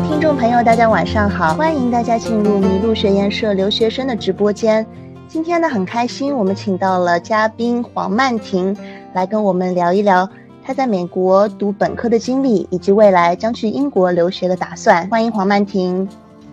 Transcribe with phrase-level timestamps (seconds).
[0.00, 4.86] 听众朋友，大家晚上好，欢迎大家进入麋鹿学研社留学生的直播间。
[5.26, 8.76] 今天呢，很开心，我们请到了嘉宾黄曼婷
[9.14, 10.28] 来跟我们聊一聊
[10.62, 15.08] 她在美国读本科的经历，以及未来将去英国留学的打算。
[15.08, 16.06] 欢迎黄曼婷。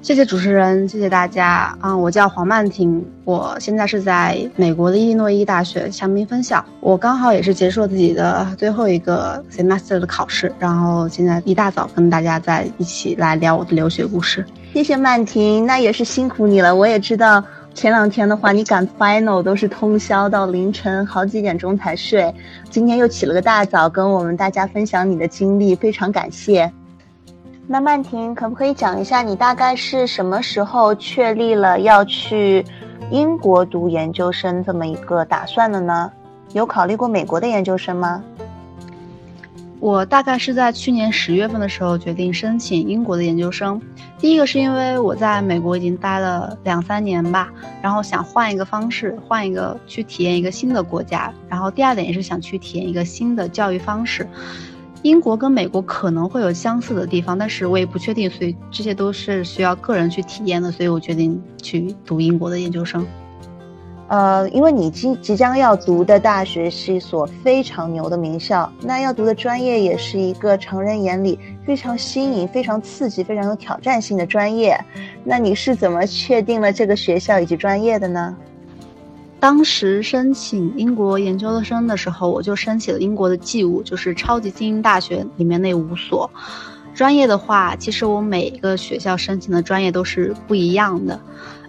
[0.03, 1.95] 谢谢主持人，谢谢大家啊！
[1.95, 6.63] 我叫黄曼婷，我现在是在美国的伊利诺伊大学香槟分校。
[6.81, 14.45] 我刚好也是结束了自己的最后一个 semester 的考试，然后现在一大早跟大家在一起来聊我的留学故事。
[14.73, 16.75] 谢谢曼婷，那也是辛苦你了。
[16.75, 17.41] 我也知道
[17.73, 22.29] 前两天的话，你赶 final 都是通宵到凌晨好几点钟才睡，
[22.69, 26.69] 今天又起了个大早，跟我们大家分享你的经历，非常感谢。
[27.65, 32.63] 那曼婷，可不可以讲一下你大概是什么时候确立了要去
[33.09, 36.11] 英国读研究生这么一个打算的呢？
[36.51, 38.21] 有考虑过美国的研究生吗？
[39.79, 43.81] 我大概是在去年十月份的时候决定申请英国的研究生。
[44.19, 47.49] 第一个是因为我在美国已经待了两三年吧，
[47.81, 51.33] 然后想换一个方式，换一个去体验一个新的国家。
[51.49, 54.27] 然后第二点也是想去体验一个新的教育方式。
[55.03, 63.05] 英国跟美国可能会有相似的地方，但是我也不确定，所以这些都是需要个人去体验的，所以我决定去读英国的研究生。
[64.07, 74.79] 呃，因为你即即将要读的大学是一所非常牛的名校，那要读的专业也是一个常人眼里非常新颖、非常刺激、非常有挑战性的专业，
[75.23, 78.35] 那你是怎么确定了这个学校以及专业的呢？
[79.43, 86.31] 当时申请英国研究生的时候，我就申请了英国的 G 五，就是超级精英大学里面那五所。
[86.95, 91.19] 专业的话，其实我每一个学校申请的专业都是不一样的。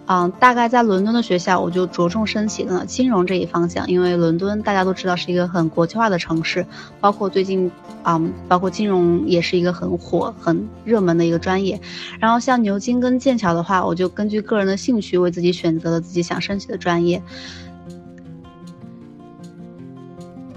[0.05, 6.65] 嗯，大概在伦敦的学校，我就着重申请了金融这一方向，因为伦敦大家都知道是一个很国际化的城市，
[7.01, 7.69] 包括最近，
[8.05, 11.77] 嗯，包括金融也是一个很火、很热门的一个专业。
[12.21, 17.21] 然后像牛津跟剑桥的话，我就根据个人的兴趣为自己选择了自己想申请的专业。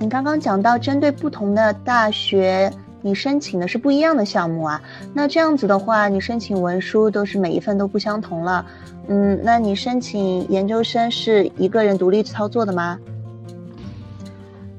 [0.01, 2.73] 你刚刚讲到，针对不同的大学，
[3.03, 4.81] 你申请的是不一样的项目啊。
[5.13, 8.65] 那这样子的话，你申请文书都是每一份都不相同了。
[9.09, 12.99] 嗯，那你申请研究生是一个人独立操作的吗？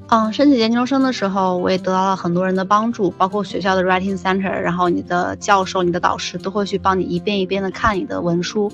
[0.08, 8.72] 嗯，申请研究生的时候，我也得到了很多人的帮助，包括学校的 writing center，然后你的教授、你的导师都会去帮你一遍一遍的看你的文书。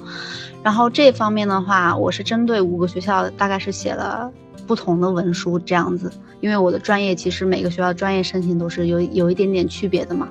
[0.62, 4.30] 然后这方面的话，我是针对五个学校，大概是写了
[4.66, 6.10] 不同的文书这样子。
[6.40, 10.28] 因为我的专业其实每个学校专业申请都是有有一点点区别的嘛。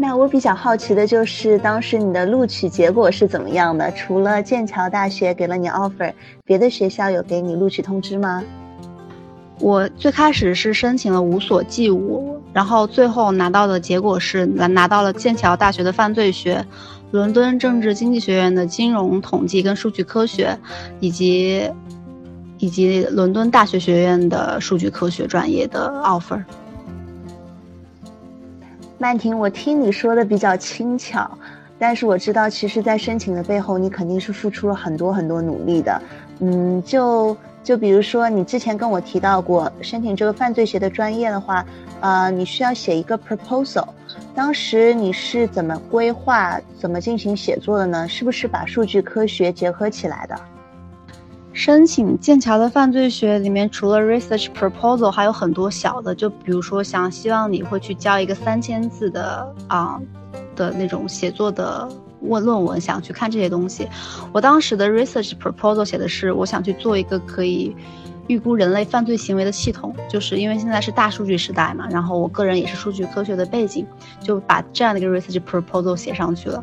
[0.00, 3.90] 那我比较好奇的就是当时你的录取结果是怎么样的？
[3.92, 6.12] 除了剑桥大学给了你 offer，
[6.44, 8.42] 别的学校有给你录取通知吗？
[9.60, 16.64] 我最开始是申请了五所 G 五，然后最后拿到的结果是拿拿到了剑桥大学的犯罪学，
[17.10, 20.58] 伦敦政治经济学院的金融统计跟数据科学，
[21.00, 21.70] 以及。
[22.60, 26.42] 以及伦敦大学学院的数据科学专业的 offer。
[28.98, 31.30] 曼婷，我听你说的比较轻巧，
[31.78, 36.02] 但是我知道，其实，在申请的背后，你肯定是付出了很多很多努力的。
[36.40, 41.64] 嗯，就就比如说，你之前跟我提到过，申请这个犯罪学的专业的话，
[42.00, 43.86] 呃，你需要写一个 proposal。
[44.38, 48.06] 当时你是怎么规划、怎么进行写作的呢？
[48.06, 50.40] 是不是把数据科学结合起来的？
[51.52, 60.00] 申请剑桥的犯罪学里面，除了 research proposal，还有很多小的，就比如说想希望你会去交一个三千字的啊
[60.54, 61.88] 的那种写作的
[62.20, 63.88] 问论文，想去看这些东西。
[64.32, 67.74] 我当时的 research proposal 写的是，我想去做一个可以
[68.26, 73.86] 预估人类犯罪行为的系统，就是因为现在是大数据时代嘛，然后我个人也是数据科学的背景，
[74.20, 76.62] 就把这样的一个 research proposal 写上去了。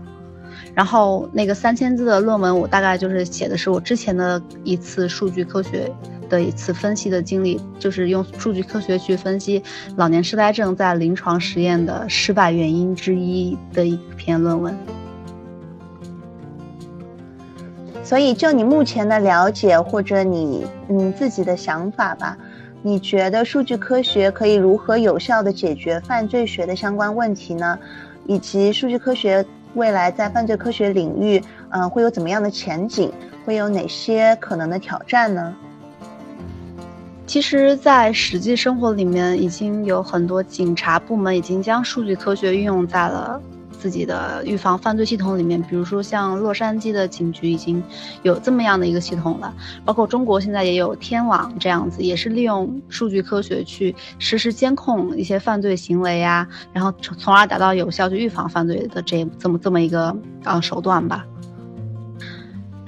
[0.74, 5.90] 然后那个三千字的论文，我大概就是写的是我之前的一次数据科学
[6.30, 9.62] 的一次分析的经历，就是用数据科学去分析
[9.96, 14.76] 老年痴呆症在临床实验的失败原因之一的一篇论文。
[18.06, 22.38] 所以，就你目前的了解或者你嗯自己的想法吧，
[22.82, 27.78] 你觉得数据科学可以如何有效的解决犯罪学的相关问题呢？
[28.28, 29.44] 以及数据科学。
[29.74, 33.12] 未来在犯罪科学领域，嗯，会有怎么样的前景？
[33.44, 35.54] 会有哪些可能的挑战呢？
[37.28, 43.42] 其实，在实际生活里面，已经有很多警察部门已经将数据科学运用在了。
[43.86, 47.84] 自己的预防犯罪系统里面，比如说像洛杉矶的警局已经
[48.24, 49.54] 有这么样的一个系统了，
[49.86, 61.24] 包括中国现在也有天网这样子，也是利用数据科学去实时监控一些犯罪行为呀，然后从从而达到有效去预防犯罪的这这么这么一个啊手段吧。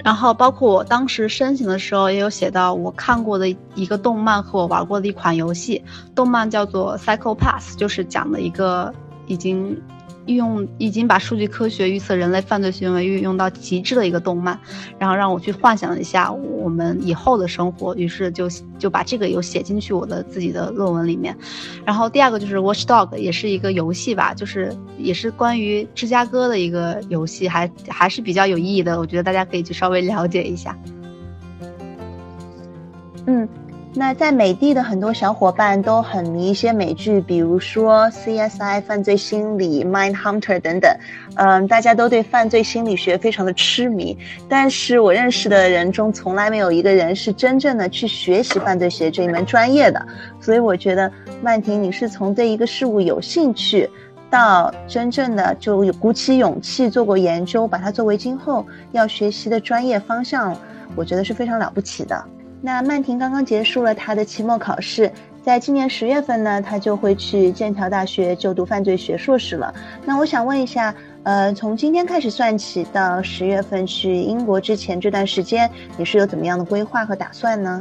[0.02, 5.80] 然后，包括我当时申请的时候，也有写到我看过的一个动漫和我玩过的一款游戏。
[6.16, 8.92] 动漫叫做《Psycho Pass》，就是讲的一个
[9.28, 9.80] 已经。
[10.28, 14.58] 运用已经把数据科学预测人类犯罪行为运用到极致的一个动漫，
[14.98, 18.46] 然后让我去幻想一下我们以后的生活，于是就
[18.78, 21.34] 就把这个有写进去我的自己的论文里面。
[21.84, 30.76] 然后第二个就是 Watch Dog，也是一个游戏吧，就是也是关于芝加哥的一个游戏，还还是比较有意义的，我觉得大家可以去稍微了解一下。
[33.26, 33.48] 嗯。
[33.94, 40.94] 那在美的的很多小伙伴都很迷一些美剧，比如说 CSI 犯罪心理、Mind Hunter 等等，
[41.34, 44.16] 嗯，大家都对犯罪心理学非常的痴迷。
[44.48, 50.06] 但是我认识的人中，从来没有一个人是真正的去学习犯罪学这一门专业的。
[50.40, 51.10] 所以我觉得
[51.42, 53.90] 曼婷，你是从对一个事物有兴趣，
[54.30, 60.56] 到真正的就鼓起勇气做过研究，把它作为今后要学习的专业方向，
[60.94, 62.22] 我觉得是非常了不起的。
[62.60, 65.10] 那曼婷刚刚结束了她的期末考试，
[65.42, 69.72] 在今年十月份呢，她就会去剑桥大学就读犯罪学硕士了。
[70.04, 77.80] 那我想问一下，呃，从今天开始算起到十月份去英国之前这段时间，你是有怎么样的规划和打算呢？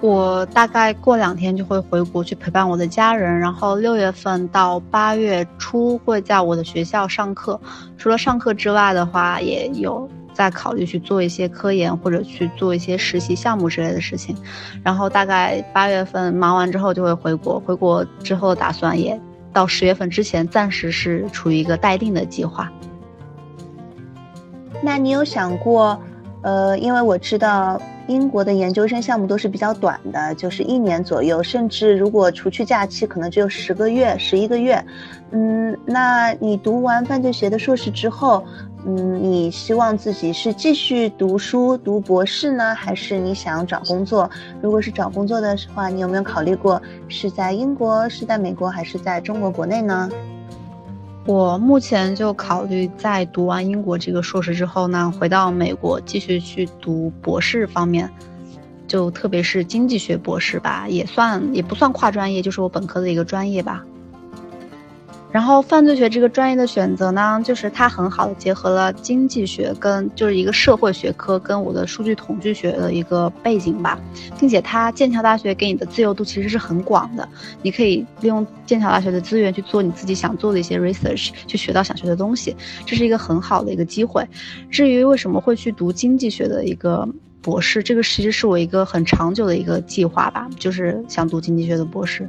[0.00, 7.58] 我大概过两天就会回国去陪伴我的家人，然后六月份到八月初会在我的学校上课。
[7.96, 10.08] 除了上课之外的话，也有。
[10.32, 14.36] 再考虑去做一些科研或者去做一些实习项目之类的事情，
[14.82, 17.60] 然后大概八月份忙完之后就会回国。
[17.60, 19.20] 回国之后打算也
[19.52, 22.70] 到十月份之前，暂时是处于一个待定的计划。
[24.82, 26.00] 那你有想过，
[26.42, 34.84] 呃，因为我知道英国的研究生项目都是比较短的，就是一年左右，甚至如果除去假期，可能只有十个月、十一个月。
[35.30, 38.44] 嗯，那你读完犯罪学的硕士之后？
[38.84, 44.28] 嗯，你希望自己是继续读书读博士呢，还是你想找工作？
[44.60, 50.10] 如果是找工作的话，你有没有考虑过是在英国、是在美国，还是在中国国内呢？
[51.24, 58.10] 我目前就考虑在读完英国这个硕士之后呢，回到美国继续去读博士方面，
[58.88, 63.84] 就特别是经济学博士吧，也算也不算跨专业，就是我本科的一个专业吧。
[65.32, 73.98] 然后犯罪学这个专业的选择呢，就是它很好的结合了经济学跟就是一个社会学科跟我的数据统计学的一个背景吧，
[74.38, 77.26] 并且它剑桥大学给你的自由度其实是很广的，
[77.62, 84.22] 你可以利用剑桥大学的资源去做你自己想做的一些 research，去学到想学的东西，这是一个很好的一个机会。
[84.70, 87.08] 至于为什么会去读经济学的一个
[87.40, 92.28] 博士，这个其实是我一个很长久的一个计划吧，就是想读经济学的博士。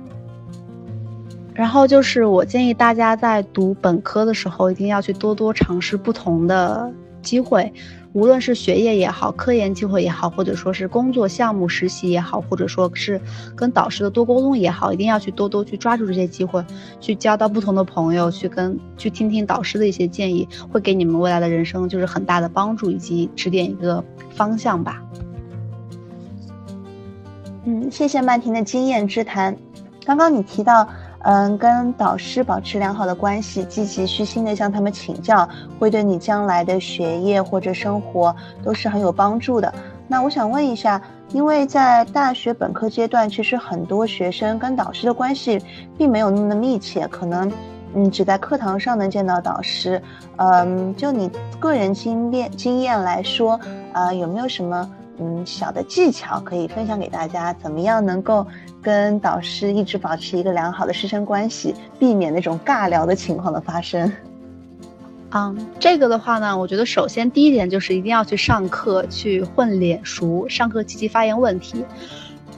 [1.56, 6.92] 然后就是我建议大家在读本科的时候，一定要去多多尝试不同的
[7.22, 7.72] 机会，
[8.14, 13.22] 无论是学业也好，科研机会也好，或者说是工作项目实习也好，或者说是
[13.56, 16.66] 跟导师的多沟通也好，一定要去多多去抓住这些机会，
[17.00, 25.04] 去交到不同的朋友，去跟去听听导师的一些建议，会给你们未来的人生就是很大的帮助以及指点一个方向吧。
[27.66, 29.56] 嗯，谢谢曼婷的经验之谈。
[30.04, 30.90] 刚刚你提到。
[31.24, 35.48] 嗯，跟导师保持良好的关系，积极虚心的向他们请教，
[35.80, 39.74] 会对你将来的学业或者生活都是很有帮助的。
[40.08, 45.62] 那我想问一下，因为在大学本科阶段，其实很多学生跟导师的关系
[45.98, 47.50] 并没有那么的密切，可能
[47.96, 50.02] 嗯只在课堂上能见到导师。
[50.36, 53.58] 嗯，就你个人经验经验来说，
[53.94, 54.90] 啊，有没有什么？
[55.20, 58.46] 嗯，小的技巧可以分享给大家，怎么样能够
[58.82, 64.12] 跟导师一直保持一个良好的师生关系，避免那种尬聊的情况的发生？
[65.36, 71.86] 嗯，这个的话呢，我觉得首先第一点就是一定要去上课，去混脸熟，上课积极发言问题。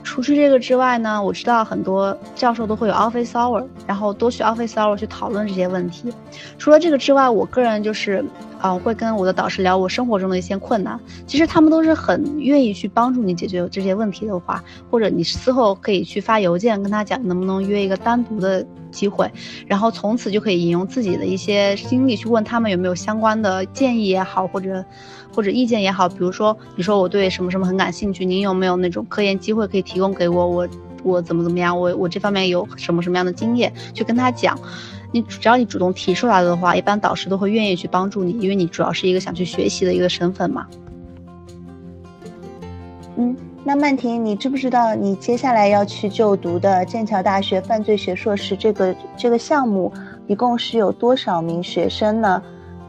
[0.02, 6.12] 除去这个之外呢，我知道很多教授都会有 office hour，然后多去 office hour 去讨论这些问题。
[6.58, 8.24] 除了这个之外，我个人就是，
[8.58, 10.98] 啊，会跟我的导师聊我生活中的一些困难。
[11.26, 19.30] 其实他们都是很愿意去帮助你解决这些问题的话，或者你事后可以去发邮件跟他讲，能不能约一个单独的机会，
[19.66, 24.84] 然后从此就可以引用自己的一些经历去问他们有没有相关的建议也好，或者。
[25.34, 30.46] 或者意见也好，比如说你说我对什么什么很感兴趣，您有没有那种科研机会可以提供给我？
[30.46, 30.68] 我
[31.02, 31.78] 我怎么怎么样？
[31.78, 33.70] 我我这方面有什么什么样的经验？
[33.92, 34.58] 去跟他讲，
[35.16, 40.66] 你只要你主动提出来的话，一般导师都会愿意去帮助你，因为你主要是一个想去学习的一个身份嘛。
[43.16, 49.90] 嗯，那曼婷，你知不知道你接下来要去就读的剑桥大学犯罪学硕士这个这个项目，
[50.26, 52.42] 一共是有多少名学生呢？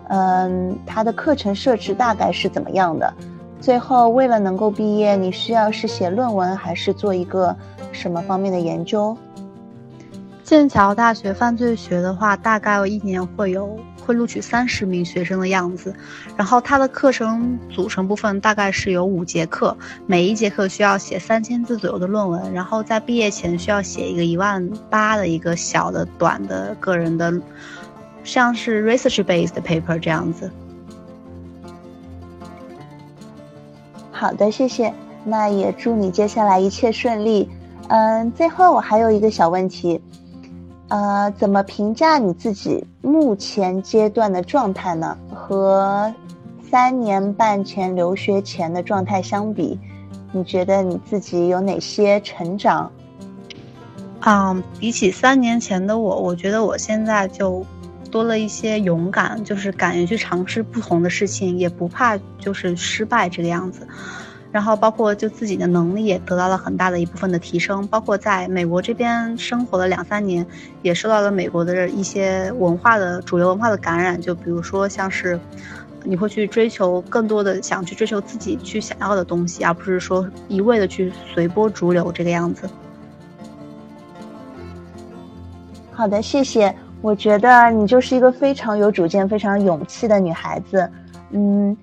[0.10, 3.14] 嗯，它的课程设置大概是怎么样的？
[3.62, 7.56] 最后，为了能够毕业，你需要是写论文，还是做一个
[7.94, 9.18] 什么方面的研究？
[10.48, 15.94] 剑桥大学犯罪学的话，大概一年会有会录取三十名学生的样子。
[16.38, 19.76] 然后它的课程组成部分大概是有五节课，
[20.06, 22.54] 每一节课需要写三千字左右的论文。
[22.54, 27.34] 然后在毕业前需要写一个一万八的一个小的短的个人的。
[28.24, 30.50] 像是 research based paper 这样子。
[34.14, 34.94] 好的，谢谢。
[35.26, 37.50] 那也祝你接下来一切顺利。
[37.90, 40.02] 嗯，最后我还有一个小问题，
[40.90, 45.18] 呃，怎么评价你自己目前阶段的状态呢？
[45.34, 46.14] 和
[46.70, 49.80] 三年半前留学前的状态相比，
[50.32, 52.92] 你觉得你自己有哪些成长？
[54.20, 57.66] 啊，比起三年前的我，我觉得我现在就。
[58.10, 63.86] 多了一些勇敢，就是敢于去尝试不同的事情，也不怕就是失败这个样子。
[64.52, 67.86] 然后包括就自己的能力也得到了很大的一部分的提升。
[67.88, 70.46] 包括在美国这边生活了两三年，
[70.82, 74.20] 也受到了美国的一些文化的主流文化的感染。
[74.20, 75.40] 就比如说像是，
[76.04, 82.70] 你会去追求更多的，想去追求自己去想要的东西，而不是说一味的去随波逐流这个样子。
[85.92, 86.74] 好的，谢谢。
[87.02, 90.90] 我觉得你就是一个非常有主见、非常勇气的女孩子。
[91.32, 91.76] 嗯，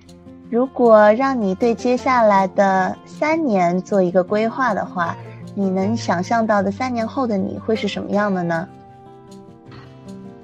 [0.49, 5.15] 如果让你对接下来的三年做一个规划的话，
[5.55, 8.67] 你能想象到的三年后的你会是什么样的呢？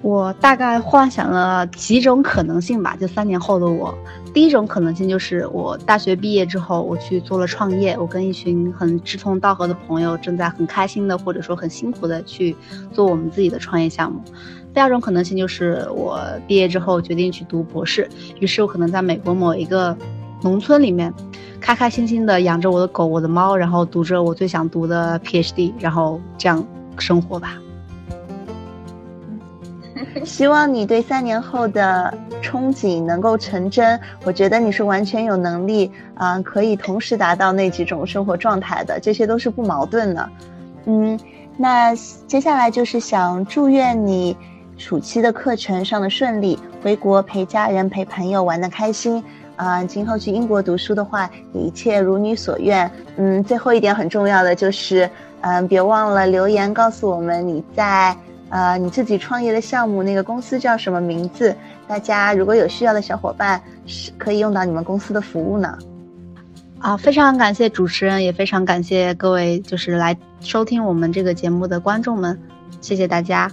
[0.01, 3.93] 我大概幻想了几种可能性吧，就三年后的我。
[4.34, 12.55] 第一种可能性就是我大学毕业之后，我去做了创业，我跟一群很志同道合的朋友，正在很开心的或者说很辛苦的去
[12.91, 14.20] 做我们自己的创业项目。
[14.74, 18.10] 第二种可能性就是我毕业之后决定去读博士，
[18.40, 19.96] 于是我可能在美国某一个
[20.42, 21.13] 农村里面，
[21.60, 26.66] 开开心心的养着我的狗、我的猫，然后读着我最想读的 PhD，然后这样
[26.98, 27.58] 生活吧。
[30.24, 34.00] 希望你对三年后的憧憬能够成真。
[34.24, 40.30] 我觉得你是完全有能力啊，可以同时达到那几种生活状态的，这些都是不矛盾的。
[40.86, 41.20] 嗯，
[41.58, 41.94] 那
[42.25, 44.36] 接下来就是想祝愿你。
[44.82, 49.24] 暑期的课程上的顺利，回国陪家人陪朋友玩的开心，
[49.56, 52.90] 啊，今后去英国读书的话，一切如你所愿。
[53.16, 55.08] 嗯，最后一点很重要的就是，
[55.42, 58.18] 嗯，别忘了留言告诉我们你在
[58.50, 61.56] 呃你自己创业的项目那个公司叫什么名字，
[61.88, 65.78] 大家如果有需要的小伙伴是可以用到你们公司的服务呢。
[66.80, 72.36] 啊，非常感谢主持人，也非常感谢各位就是来收听我们这个节目的观众们，
[72.82, 73.48] 谢谢大家。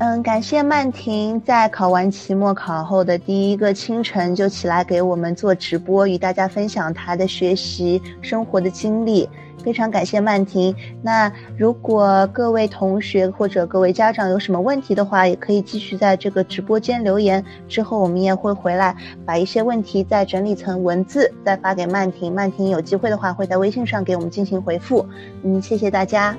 [0.00, 9.28] 嗯，感谢曼婷在考完期末考后的第一个清晨就起来给我们做直播，与大家分享她的学习生活的经历。
[9.62, 10.74] 非常感谢曼婷。
[11.02, 17.44] 那如果各位同学或者各位家长有什么问题的话，也可以继续在这个直播间留言。
[17.68, 22.34] 之后我们也会回来把一些问题再整理成文字，再发给曼婷。
[22.34, 25.06] 曼婷有机会的话会在微信上给我们进行回复。
[25.42, 26.34] 嗯，谢谢大家。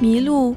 [0.00, 0.56] 迷路。